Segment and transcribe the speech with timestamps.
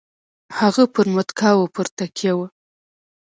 [0.59, 2.47] هغه پر متکاوو پر تکیه وه.